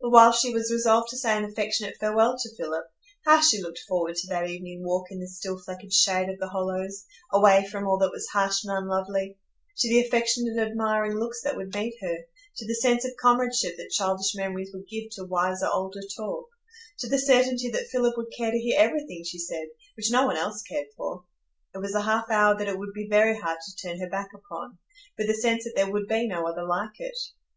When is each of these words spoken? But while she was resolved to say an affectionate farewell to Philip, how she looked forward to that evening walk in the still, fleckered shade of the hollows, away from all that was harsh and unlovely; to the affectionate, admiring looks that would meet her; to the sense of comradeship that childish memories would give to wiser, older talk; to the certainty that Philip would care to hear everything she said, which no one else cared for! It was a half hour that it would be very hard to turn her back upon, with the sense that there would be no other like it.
But 0.00 0.10
while 0.10 0.30
she 0.30 0.54
was 0.54 0.70
resolved 0.72 1.08
to 1.10 1.16
say 1.16 1.36
an 1.36 1.42
affectionate 1.44 1.96
farewell 1.98 2.38
to 2.38 2.54
Philip, 2.56 2.84
how 3.24 3.40
she 3.40 3.60
looked 3.60 3.80
forward 3.88 4.14
to 4.14 4.28
that 4.28 4.48
evening 4.48 4.84
walk 4.84 5.10
in 5.10 5.18
the 5.18 5.26
still, 5.26 5.58
fleckered 5.58 5.92
shade 5.92 6.28
of 6.28 6.38
the 6.38 6.46
hollows, 6.50 7.04
away 7.32 7.66
from 7.66 7.84
all 7.84 7.98
that 7.98 8.12
was 8.12 8.28
harsh 8.28 8.62
and 8.62 8.72
unlovely; 8.72 9.36
to 9.78 9.88
the 9.88 9.98
affectionate, 9.98 10.56
admiring 10.58 11.16
looks 11.18 11.42
that 11.42 11.56
would 11.56 11.74
meet 11.74 11.96
her; 12.00 12.18
to 12.58 12.66
the 12.68 12.74
sense 12.76 13.04
of 13.04 13.16
comradeship 13.20 13.76
that 13.78 13.90
childish 13.90 14.36
memories 14.36 14.70
would 14.72 14.86
give 14.88 15.10
to 15.14 15.24
wiser, 15.24 15.66
older 15.68 16.02
talk; 16.16 16.46
to 17.00 17.08
the 17.08 17.18
certainty 17.18 17.68
that 17.68 17.88
Philip 17.88 18.16
would 18.16 18.30
care 18.36 18.52
to 18.52 18.60
hear 18.60 18.76
everything 18.78 19.24
she 19.24 19.40
said, 19.40 19.66
which 19.96 20.12
no 20.12 20.24
one 20.24 20.36
else 20.36 20.62
cared 20.62 20.86
for! 20.96 21.24
It 21.74 21.78
was 21.78 21.96
a 21.96 22.02
half 22.02 22.30
hour 22.30 22.56
that 22.56 22.68
it 22.68 22.78
would 22.78 22.92
be 22.92 23.08
very 23.10 23.36
hard 23.36 23.58
to 23.60 23.74
turn 23.76 23.98
her 23.98 24.08
back 24.08 24.28
upon, 24.32 24.78
with 25.18 25.26
the 25.26 25.34
sense 25.34 25.64
that 25.64 25.72
there 25.74 25.90
would 25.90 26.06
be 26.06 26.28
no 26.28 26.46
other 26.46 26.62
like 26.62 27.00
it. 27.00 27.18